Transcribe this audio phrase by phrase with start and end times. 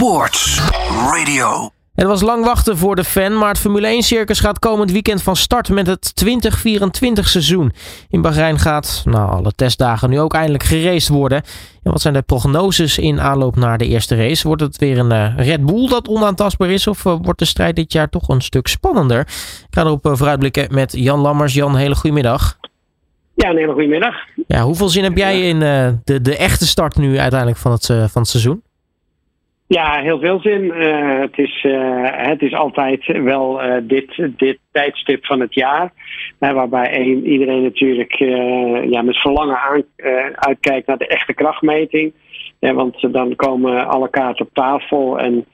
[0.00, 0.70] Sports
[1.10, 1.70] Radio.
[1.94, 5.36] Het was lang wachten voor de fan, maar het Formule 1-circus gaat komend weekend van
[5.36, 7.72] start met het 2024-seizoen.
[8.08, 11.42] In Bahrein gaat, nou, alle testdagen nu ook eindelijk geraced worden.
[11.82, 14.46] En wat zijn de prognoses in aanloop naar de eerste race?
[14.46, 17.76] Wordt het weer een uh, Red Bull dat onaantastbaar is, of uh, wordt de strijd
[17.76, 19.20] dit jaar toch een stuk spannender?
[19.20, 21.54] Ik ga erop uh, vooruitblikken met Jan Lammers.
[21.54, 22.58] Jan, hele goede middag.
[23.34, 24.14] Ja, een hele goede middag.
[24.46, 25.60] Ja, hoeveel zin heb jij in
[26.04, 28.62] de, de echte start nu uiteindelijk van het, van het seizoen?
[29.72, 30.64] Ja, heel veel zin.
[30.64, 35.92] Uh, het, is, uh, het is altijd wel uh, dit, dit tijdstip van het jaar.
[36.38, 38.12] waarbij een, iedereen natuurlijk
[38.90, 39.84] ja, met verlangen
[40.34, 42.12] uitkijkt naar de echte krachtmeting.
[42.58, 45.18] want dan komen alle kaarten op tafel.
[45.18, 45.46] En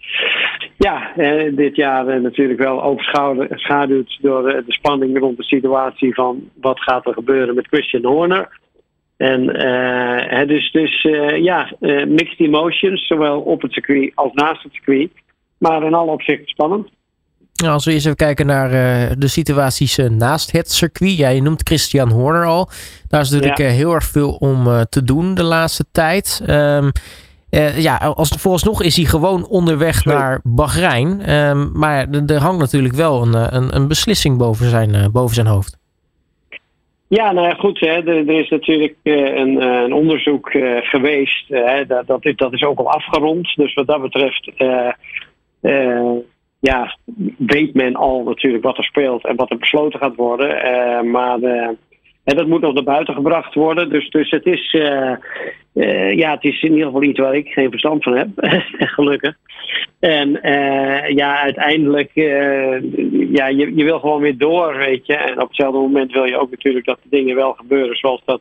[0.79, 1.13] ja,
[1.51, 7.13] dit jaar natuurlijk wel overschaduwd door de spanning rond de situatie van wat gaat er
[7.13, 8.49] gebeuren met Christian Horner.
[9.17, 14.63] En uh, dus, dus uh, ja, uh, mixed emotions, zowel op het circuit als naast
[14.63, 15.11] het circuit.
[15.59, 16.89] Maar in alle opzichten spannend.
[17.55, 18.71] Nou, als we eens even kijken naar
[19.19, 21.17] de situaties naast het circuit.
[21.17, 22.69] Ja, je noemt Christian Horner al.
[23.09, 23.69] Daar is natuurlijk ja.
[23.69, 26.43] heel erg veel om te doen de laatste tijd.
[26.49, 26.93] Um,
[27.77, 30.19] ja, als, vooralsnog is hij gewoon onderweg Sorry.
[30.19, 31.35] naar Bahrein.
[31.35, 35.79] Um, maar er hangt natuurlijk wel een, een, een beslissing boven zijn, boven zijn hoofd.
[37.09, 37.81] Ja, nou ja, goed.
[37.81, 37.87] Hè.
[37.87, 41.49] Er, is natuurlijk uh, een, uh, een, onderzoek uh, geweest.
[41.89, 43.55] dat, dat, dat, is ook al afgerond.
[43.57, 44.51] Dus wat dat betreft
[46.61, 46.97] ja,
[47.37, 51.11] weet men al natuurlijk wat er speelt en wat er besloten gaat worden.
[51.11, 51.39] maar
[52.27, 53.89] en dat moet nog naar buiten gebracht worden.
[53.89, 54.71] Dus, dus het, is,
[56.15, 58.29] ja, het is in ieder geval iets waar ik geen verstand van heb.
[58.97, 59.37] Gelukkig.
[60.01, 62.11] En uh, ja, uiteindelijk,
[63.31, 65.15] ja, je, je wil gewoon weer door, weet je.
[65.15, 68.41] En op hetzelfde moment wil je ook natuurlijk dat de dingen wel gebeuren zoals dat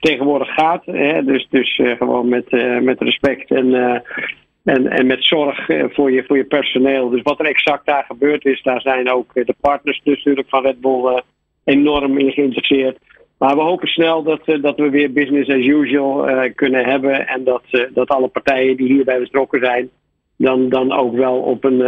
[0.00, 0.84] tegenwoordig gaat.
[0.86, 1.24] Hè?
[1.24, 2.50] Dus, dus gewoon met,
[2.82, 3.74] met respect en,
[4.64, 7.08] en, en met zorg voor, je, voor je personeel.
[7.08, 10.80] Dus wat er exact daar gebeurd is, daar zijn ook de partners natuurlijk van Red
[10.80, 11.22] Bull
[11.68, 12.98] enorm in geïnteresseerd.
[13.38, 17.26] Maar we hopen snel dat, dat we weer business as usual kunnen hebben.
[17.26, 17.62] En dat,
[17.94, 19.90] dat alle partijen die hierbij betrokken zijn
[20.36, 21.78] dan, dan ook wel op een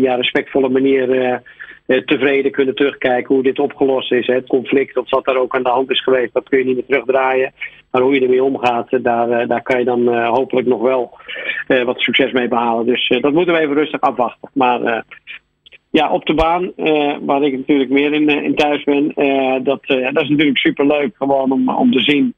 [0.00, 1.40] ja, respectvolle manier
[1.86, 4.26] tevreden kunnen terugkijken hoe dit opgelost is.
[4.26, 4.34] Hè.
[4.34, 6.74] Het conflict of wat daar ook aan de hand is geweest, dat kun je niet
[6.74, 7.52] meer terugdraaien.
[7.90, 11.18] Maar hoe je ermee omgaat, daar, daar kan je dan hopelijk nog wel
[11.84, 12.86] wat succes mee behalen.
[12.86, 14.50] Dus dat moeten we even rustig afwachten.
[14.52, 15.04] Maar
[15.92, 16.72] ja, op de baan,
[17.20, 19.12] waar ik natuurlijk meer in, in thuis ben,
[19.64, 22.34] dat, dat is natuurlijk superleuk gewoon om, om te zien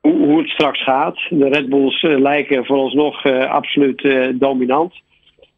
[0.00, 1.16] hoe, hoe het straks gaat.
[1.28, 4.94] De Red Bulls lijken vooralsnog absoluut dominant.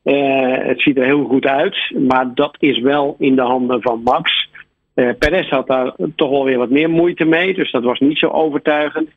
[0.02, 4.50] het ziet er heel goed uit, maar dat is wel in de handen van Max.
[4.94, 8.28] Perez had daar toch wel weer wat meer moeite mee, dus dat was niet zo
[8.28, 9.10] overtuigend.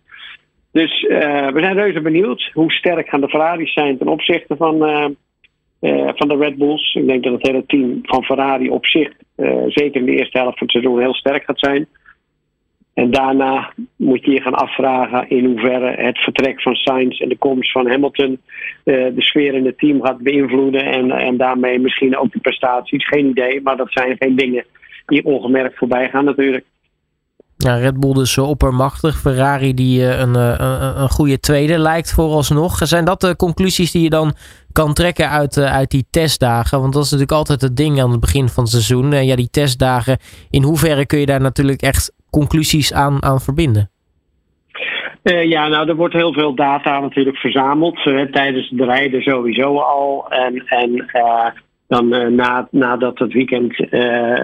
[0.72, 4.78] Dus we zijn reuze benieuwd hoe sterk gaan de Ferraris zijn ten opzichte van,
[6.16, 6.94] van de Red Bulls.
[6.94, 9.12] Ik denk dat het hele team van Ferrari op zich,
[9.68, 11.88] zeker in de eerste helft van het seizoen, heel sterk gaat zijn.
[12.96, 17.38] En daarna moet je je gaan afvragen in hoeverre het vertrek van Sainz en de
[17.38, 18.42] komst van Hamilton
[18.86, 20.86] uh, de sfeer in het team gaat beïnvloeden.
[20.86, 23.08] En, en daarmee misschien ook de prestaties.
[23.08, 24.66] Geen idee, maar dat zijn geen dingen
[25.06, 26.66] die ongemerkt voorbij gaan natuurlijk.
[27.66, 29.18] Ja, Red Bull dus oppermachtig.
[29.18, 32.78] Ferrari die uh, een, een, een goede tweede lijkt vooralsnog.
[32.78, 34.34] Zijn dat de conclusies die je dan
[34.72, 36.82] kan trekken uit, uit die testdagen?
[36.82, 39.26] Want dat is natuurlijk altijd het ding aan het begin van het seizoen.
[39.26, 40.18] Ja, die testdagen.
[40.50, 43.90] In hoeverre kun je daar natuurlijk echt conclusies aan, aan verbinden?
[45.24, 50.26] Ja, nou, er wordt heel veel data natuurlijk verzameld uh, tijdens het rijden sowieso al.
[50.30, 51.06] En, en
[51.88, 53.74] dan na, nadat het weekend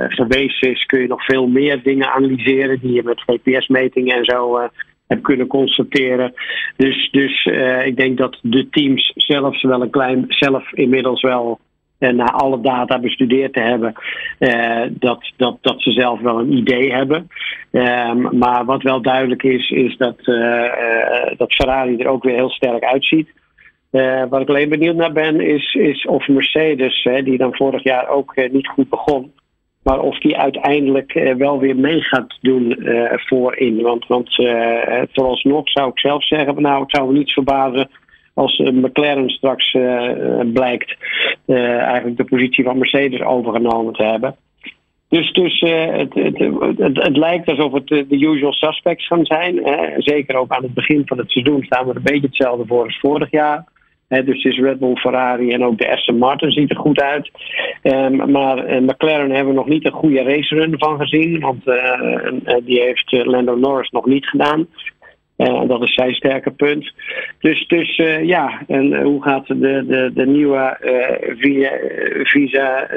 [0.10, 4.70] geweest is, kun je nog veel meer dingen analyseren die je met GPS-metingen en zo
[5.08, 6.34] hebt kunnen constateren.
[6.78, 7.46] Dus, dus
[7.86, 11.60] ik denk dat de teams zelfs wel een klein, zelf inmiddels wel
[12.10, 13.94] na alle data bestudeerd te hebben,
[14.90, 17.28] dat, dat, dat ze zelf wel een idee hebben.
[17.72, 20.18] Um, maar wat wel duidelijk is, is dat,
[21.38, 23.30] dat Ferrari er ook weer heel sterk uitziet.
[23.92, 27.84] Uh, wat ik alleen benieuwd naar ben, is, is of Mercedes, hè, die dan vorig
[27.84, 29.32] jaar ook niet goed begon,
[29.84, 32.76] maar of die uiteindelijk wel weer mee gaat doen
[33.10, 33.82] voorin.
[33.82, 34.36] Want, want
[35.12, 37.90] vooralsnog zou ik zelf zeggen, nou, het zou me niet verbazen
[38.34, 39.72] als McLaren straks
[40.54, 40.98] blijkt
[41.46, 44.36] eigenlijk de positie van Mercedes overgenomen te hebben.
[45.12, 46.38] Dus, dus het, het,
[46.98, 49.62] het, lijkt alsof het de usual suspects gaan zijn.
[49.98, 53.00] Zeker ook aan het begin van het seizoen staan we een beetje hetzelfde voor als
[53.00, 53.66] vorig jaar.
[54.12, 57.02] Hè, dus het is Red Bull, Ferrari en ook de Aston Martin ziet er goed
[57.02, 57.32] uit.
[57.84, 61.40] Um, maar uh, McLaren hebben we nog niet een goede racerun van gezien.
[61.40, 64.68] Want uh, die heeft Lando Norris nog niet gedaan.
[65.68, 66.94] Dat is zijn sterke punt.
[67.40, 70.78] Dus, dus ja, en hoe gaat de, de, de nieuwe
[71.38, 71.72] visa,
[72.24, 72.88] visa,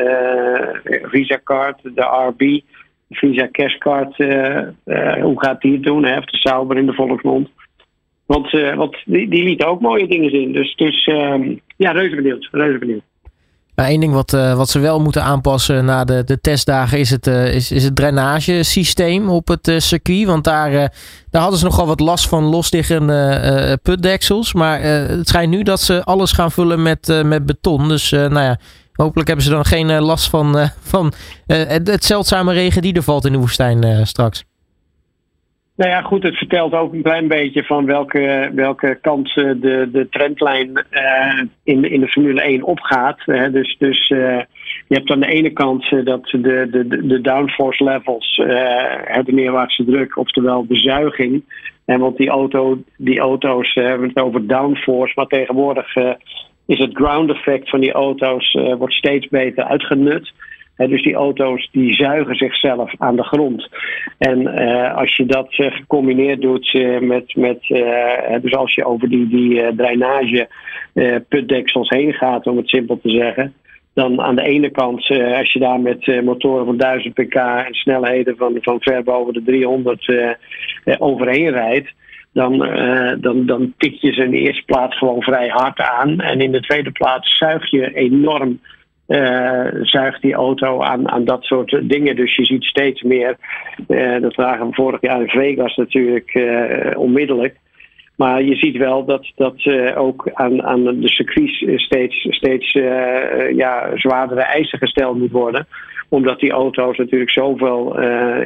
[1.03, 2.61] visa card, de RB,
[3.11, 4.17] Visa Cashcard,
[5.21, 6.05] hoe gaat die het doen?
[6.05, 7.49] Heeft de Sauber in de volksmond.
[8.27, 10.53] Want, want die, die liet ook mooie dingen zien.
[10.53, 12.49] Dus, dus um, ja, reuze benieuwd.
[12.51, 13.03] Reuze benieuwd.
[13.75, 17.11] Maar één ding wat, uh, wat ze wel moeten aanpassen na de, de testdagen is
[17.11, 20.27] het, uh, is, is het drainagesysteem op het uh, circuit.
[20.27, 20.71] Want daar,
[21.31, 24.53] daar hadden ze nogal wat last van losliggende putdeksels.
[24.53, 27.89] Maar het schijnt nu dat ze alles gaan vullen met, met beton.
[27.89, 28.59] Dus nou ja,
[28.93, 31.13] hopelijk hebben ze dan geen last van, van
[31.47, 34.45] het, het zeldzame regen die er valt in de woestijn straks.
[35.77, 40.07] Nou ja, goed, het vertelt ook een klein beetje van welke, welke kant de, de
[40.11, 43.19] trendlijn uh, in, in de Formule 1 opgaat.
[43.27, 44.41] Dus dus uh,
[44.89, 50.17] je hebt aan de ene kant dat de, de, de downforce levels, de neerwaartse druk,
[50.17, 51.45] oftewel bezuiging.
[51.85, 55.97] En want die, auto, die auto's hebben het over downforce, maar tegenwoordig
[56.67, 60.33] is het ground effect van die auto's wordt steeds beter uitgenut
[60.77, 63.69] dus die auto's die zuigen zichzelf aan de grond.
[64.19, 67.61] En uh, als je dat uh, gecombineerd doet uh, met, met
[68.43, 70.49] dus als je over die, die drainage
[71.29, 73.55] putdeksels heen gaat, om het simpel te zeggen.
[73.95, 78.37] Dan aan de ene kant, als je daar met motoren van 1000 pk en snelheden
[78.37, 80.15] van, van ver boven de 300
[80.99, 81.93] overheen rijdt,
[82.33, 82.59] dan,
[83.21, 86.21] dan, dan tik je ze in de eerste plaats gewoon vrij hard aan.
[86.21, 88.61] En in de tweede plaats zuig je enorm
[89.09, 92.17] uh, zuigt die auto aan, aan dat soort dingen.
[92.17, 93.37] Dus je ziet steeds meer.
[93.89, 97.57] Uh, dat zagen we vorig jaar in Vegas natuurlijk uh, onmiddellijk.
[98.17, 99.67] Maar je ziet wel dat, dat
[99.97, 102.73] ook aan, aan de circuits steeds, steeds
[103.53, 105.67] ja, zwaardere eisen gesteld moet worden.
[106.09, 108.01] Omdat die auto's natuurlijk zoveel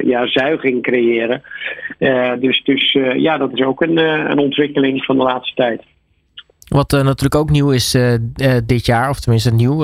[0.05, 1.41] ja, zuiging creëren.
[2.39, 3.97] dus dus ja, dat is ook een,
[4.31, 5.81] een ontwikkeling van de laatste tijd.
[6.69, 8.17] Wat uh, natuurlijk ook nieuw is uh, uh,
[8.65, 9.81] dit jaar, of tenminste nieuw.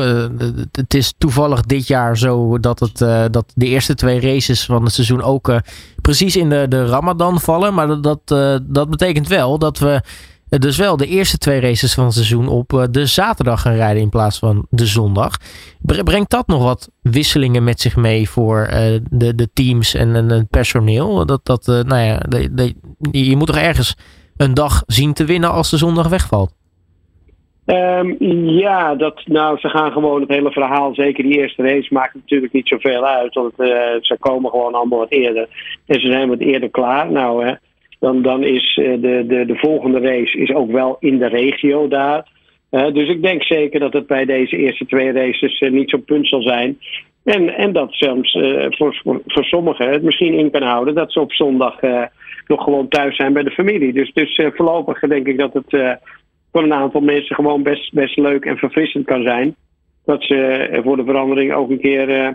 [0.71, 2.97] het is toevallig dit jaar zo dat, het,
[3.33, 5.61] dat de eerste twee races van het seizoen ook
[6.01, 7.73] precies in de, de Ramadan vallen.
[7.73, 8.27] Maar dat,
[8.63, 10.01] dat betekent wel dat we
[10.49, 14.09] dus wel de eerste twee races van het seizoen op de zaterdag gaan rijden in
[14.09, 15.37] plaats van de zondag.
[15.81, 18.67] Brengt dat nog wat wisselingen met zich mee voor
[19.09, 21.25] de, de teams en, en het personeel?
[21.25, 22.21] Dat, dat, nou ja,
[23.11, 23.95] je moet toch ergens
[24.37, 26.51] een dag zien te winnen als de zondag wegvalt?
[27.65, 28.15] Um,
[28.49, 32.53] ja, dat, nou, ze gaan gewoon het hele verhaal, zeker die eerste race, maakt natuurlijk
[32.53, 33.33] niet zoveel uit.
[33.33, 33.67] Want uh,
[34.01, 35.47] ze komen gewoon allemaal wat eerder.
[35.85, 37.11] En ze zijn wat eerder klaar.
[37.11, 37.53] Nou, hè,
[37.99, 41.87] dan, dan is uh, de, de, de volgende race is ook wel in de regio
[41.87, 42.27] daar.
[42.71, 46.27] Uh, dus ik denk zeker dat het bij deze eerste twee races niet zo'n punt
[46.27, 46.79] zal zijn.
[47.23, 48.31] En, en dat soms
[48.69, 51.79] voor, voor, voor, sommigen het misschien in kan houden dat ze op zondag
[52.47, 53.93] nog gewoon thuis zijn bij de familie.
[53.93, 55.99] Dus, dus voorlopig denk ik dat het
[56.55, 59.55] voor een aantal mensen gewoon best, best leuk en verfrissend kan zijn.
[60.05, 62.29] Dat ze voor de verandering ook een keer uh,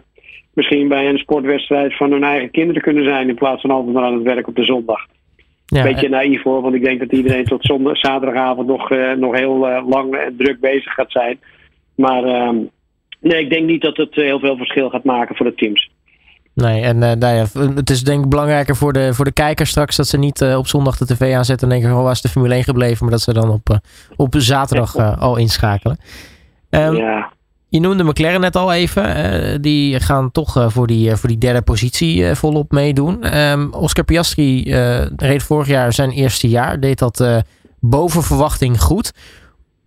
[0.54, 3.28] misschien bij een sportwedstrijd van hun eigen kinderen kunnen zijn.
[3.28, 5.06] In plaats van altijd maar aan het werk op de zondag.
[5.66, 9.36] Ja, Beetje naïef hoor, want ik denk dat iedereen tot zondag, zaterdagavond nog, uh, nog
[9.36, 11.38] heel uh, lang en druk bezig gaat zijn.
[11.94, 12.56] Maar ehm,
[13.20, 15.90] nee, ik denk niet dat het heel veel verschil gaat maken voor de teams.
[16.54, 19.70] Nee, en uh, nou ja, het is denk ik belangrijker voor de, voor de kijkers
[19.70, 22.20] straks dat ze niet uh, op zondag de tv aanzetten en denken, oh, waar is
[22.20, 22.98] de Formule 1 gebleven?
[23.00, 23.76] Maar dat ze dan op, uh,
[24.16, 25.98] op zaterdag al inschakelen.
[26.70, 27.32] Um, ja.
[27.68, 29.62] Je noemde McLaren net al even.
[29.62, 33.38] die gaan toch voor, die, voor die derde positie volop meedoen.
[33.38, 34.74] Um, Oscar Piastri
[35.16, 36.80] reed vorig jaar zijn eerste jaar.
[36.80, 37.24] Deed dat
[37.80, 39.12] boven verwachting goed.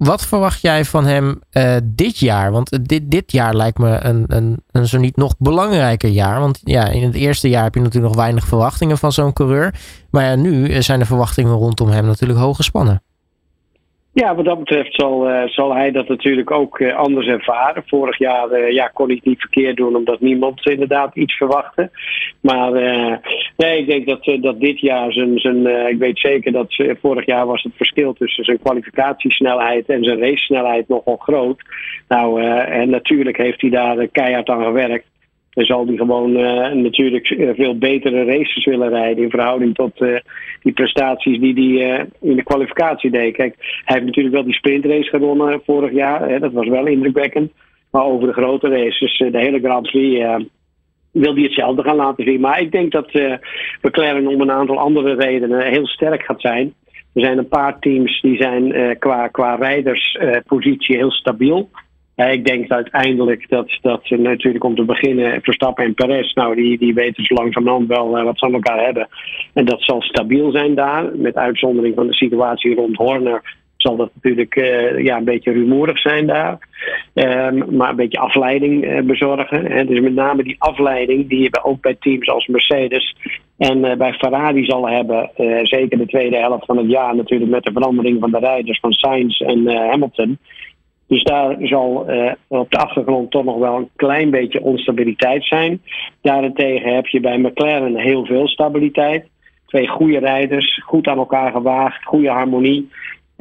[0.03, 2.51] Wat verwacht jij van hem uh, dit jaar?
[2.51, 6.39] Want dit, dit jaar lijkt me een, een, een zo niet nog belangrijker jaar.
[6.39, 9.73] Want ja, in het eerste jaar heb je natuurlijk nog weinig verwachtingen van zo'n coureur.
[10.11, 13.01] Maar ja, nu zijn de verwachtingen rondom hem natuurlijk hoog gespannen.
[14.13, 17.83] Ja, wat dat betreft zal, zal hij dat natuurlijk ook anders ervaren.
[17.85, 21.91] Vorig jaar uh, ja, kon hij het niet verkeerd doen, omdat niemand inderdaad iets verwachtte.
[22.41, 22.71] Maar
[23.65, 25.39] nee, ik denk dat, dat dit jaar zijn.
[25.39, 30.19] zijn ik weet zeker dat vorig jaar was het verschil tussen zijn kwalificatiesnelheid en zijn
[30.19, 31.61] racesnelheid nogal groot.
[32.07, 35.11] Nou, en natuurlijk heeft hij daar keihard aan gewerkt
[35.53, 36.31] dan zal hij gewoon
[36.81, 40.05] natuurlijk eh, veel betere races willen rijden in verhouding tot
[40.61, 43.35] die prestaties die hij in de kwalificatie deed.
[43.35, 46.29] Kijk, hij heeft natuurlijk wel die sprintrace gewonnen vorig jaar.
[46.29, 47.51] Hè, dat was wel indrukwekkend.
[47.91, 50.25] Maar over de grote races, de hele Grand Prix,
[51.13, 52.39] wil hij hetzelfde gaan laten zien.
[52.39, 53.33] Maar ik denk dat uh,
[53.81, 56.73] McLaren om een aantal andere redenen heel sterk gaat zijn.
[57.13, 61.69] Er zijn een paar teams die zijn qua, qua rijderspositie heel stabiel.
[62.15, 66.93] Ik denk uiteindelijk dat, dat natuurlijk om te beginnen Verstappen en Perez, nou die, die
[66.93, 69.07] weten zo langzamerhand wel wat ze aan elkaar hebben.
[69.53, 73.41] En dat zal stabiel zijn daar, met uitzondering van de situatie rond Horner
[73.83, 76.57] zal dat natuurlijk uh, ja, een beetje rumoerig zijn daar.
[77.13, 79.65] Um, maar een beetje afleiding uh, bezorgen.
[79.71, 79.85] Hè.
[79.85, 83.15] Dus met name die afleiding die je ook bij teams als Mercedes
[83.57, 85.29] en uh, bij Ferrari zal hebben.
[85.63, 88.91] zeker de tweede helft van het jaar natuurlijk met de verandering van de rijders van
[88.91, 90.37] Sainz en Hamilton.
[91.07, 92.07] Dus daar zal
[92.47, 95.81] op de achtergrond toch nog wel een klein beetje onstabiliteit zijn.
[96.21, 99.25] Daarentegen heb je bij McLaren heel veel stabiliteit.
[99.73, 102.89] Twee goede rijders, goed aan elkaar gewaagd, goede harmonie.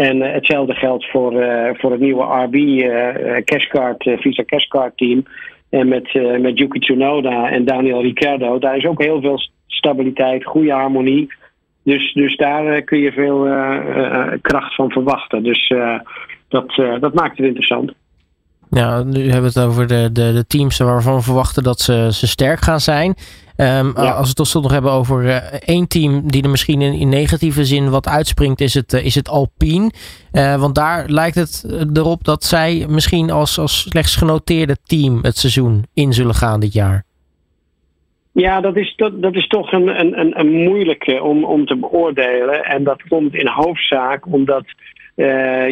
[0.02, 2.56] En uh, hetzelfde geldt voor, uh, voor het nieuwe RB
[3.44, 5.22] Cashcard, Visa Cashcard team.
[5.70, 8.58] En met, met Yuki Tsunoda en Daniel Ricciardo.
[8.58, 11.32] Daar is ook heel veel stabiliteit, goede harmonie.
[11.84, 13.38] Dus, dus daar kun je veel
[14.40, 15.42] kracht van verwachten.
[15.42, 15.72] Dus
[16.48, 17.92] dat, dat maakt het interessant.
[18.74, 22.08] Ja, nu hebben we het over de, de, de teams waarvan we verwachten dat ze,
[22.12, 23.14] ze sterk gaan zijn.
[23.56, 24.10] Um, ja.
[24.10, 26.92] Als we het tot slot nog hebben over uh, één team die er misschien in,
[26.92, 29.90] in negatieve zin wat uitspringt, is het, uh, is het Alpine.
[30.32, 35.36] Uh, want daar lijkt het erop dat zij misschien als, als slechts genoteerde team het
[35.36, 37.04] seizoen in zullen gaan dit jaar.
[38.32, 42.64] Ja, dat is, dat, dat is toch een, een, een moeilijke om, om te beoordelen.
[42.64, 44.64] En dat komt in hoofdzaak omdat
[45.16, 45.68] uh,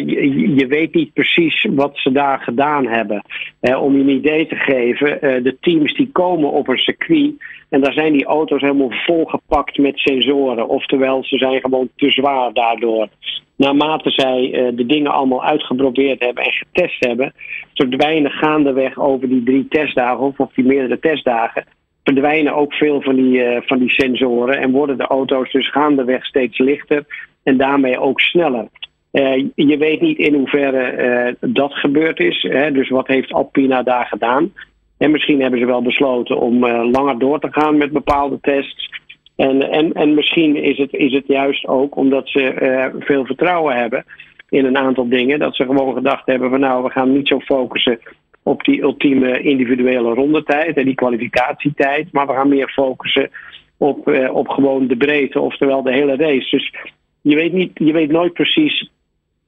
[0.57, 3.23] je, weet niet precies wat ze daar gedaan hebben.
[3.61, 7.33] Uh, om je een idee te geven, uh, de teams die komen op een circuit
[7.69, 10.67] en daar zijn die auto's helemaal volgepakt met sensoren.
[10.67, 13.07] Oftewel, ze zijn gewoon te zwaar daardoor.
[13.55, 17.33] Naarmate zij de dingen allemaal uitgeprobeerd hebben en getest hebben,
[17.73, 21.65] verdwijnen gaandeweg over die drie testdagen of, of die meerdere testdagen
[22.03, 26.57] verdwijnen ook veel van die, van die sensoren en worden de auto's dus gaandeweg steeds
[26.57, 27.05] lichter
[27.43, 28.67] en daarmee ook sneller.
[29.11, 32.41] Uh, je weet niet in hoeverre uh, dat gebeurd is.
[32.41, 32.71] Hè?
[32.71, 34.53] Dus wat heeft Alpina daar gedaan?
[34.97, 38.89] En misschien hebben ze wel besloten om uh, langer door te gaan met bepaalde tests.
[39.35, 44.05] En, en, en misschien is het, is het juist ook omdat ze veel vertrouwen hebben
[44.49, 45.39] in een aantal dingen.
[45.39, 47.99] Dat ze gewoon gedacht hebben van nou, we gaan niet zo focussen
[48.43, 52.11] op die ultieme individuele rondetijd en die kwalificatietijd.
[52.11, 53.29] Maar we gaan meer focussen
[53.77, 56.49] op, op gewoon de breedte, oftewel de hele race.
[56.49, 56.73] Dus
[57.21, 58.89] je weet, niet, je weet nooit precies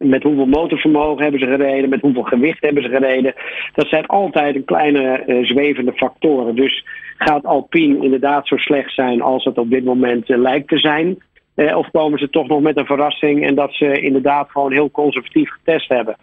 [0.03, 3.33] met hoeveel motorvermogen hebben ze gereden, met hoeveel gewicht hebben ze gereden.
[3.73, 6.55] Dat zijn altijd een kleine uh, zwevende factoren.
[6.55, 6.85] Dus
[7.17, 11.17] gaat Alpine inderdaad zo slecht zijn als het op dit moment uh, lijkt te zijn?
[11.55, 14.91] Uh, of komen ze toch nog met een verrassing en dat ze inderdaad gewoon heel
[14.91, 16.15] conservatief getest hebben?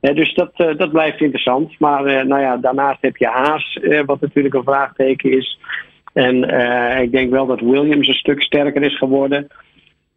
[0.00, 1.78] dus dat, dat blijft interessant.
[1.78, 5.58] Maar nou ja, daarnaast heb je Haas, wat natuurlijk een vraagteken is.
[6.12, 6.42] En
[7.02, 9.46] ik denk wel dat Williams een stuk sterker is geworden.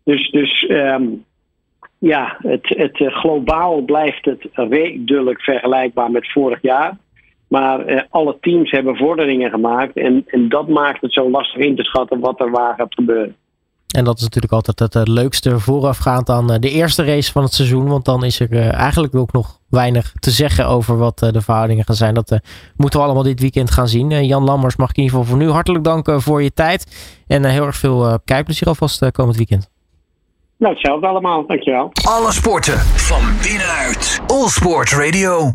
[0.04, 1.24] Dus, dus um,
[1.98, 6.98] ja, het, het, uh, globaal blijft het redelijk vergelijkbaar met vorig jaar.
[7.48, 9.98] Maar uh, alle teams hebben vorderingen gemaakt.
[9.98, 13.36] En, en dat maakt het zo lastig in te schatten wat er waar gaat gebeuren.
[13.96, 17.54] En dat is natuurlijk altijd het, het leukste voorafgaand aan de eerste race van het
[17.54, 17.88] seizoen.
[17.88, 21.96] Want dan is er eigenlijk ook nog weinig te zeggen over wat de verhoudingen gaan
[21.96, 22.14] zijn.
[22.14, 22.40] Dat
[22.76, 24.26] moeten we allemaal dit weekend gaan zien.
[24.26, 27.14] Jan Lammers mag ik in ieder geval voor nu hartelijk danken voor je tijd.
[27.28, 29.75] En heel erg veel kijkplezier alvast komend weekend.
[30.58, 31.46] Nou, hetzelfde allemaal.
[31.48, 31.92] Dankjewel.
[32.04, 34.22] Alle sporten van binnenuit.
[34.28, 35.52] All Sport Radio.